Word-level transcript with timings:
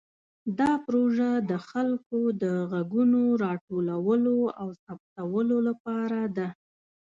دا 0.59 0.71
پروژه 0.85 1.29
د 1.49 1.51
خلکو 1.69 2.19
د 2.43 2.45
غږونو 2.71 3.21
راټولولو 3.45 4.35
او 4.61 4.67
ثبتولو 4.83 5.57
لپاره 5.67 6.19
ده. 6.37 6.47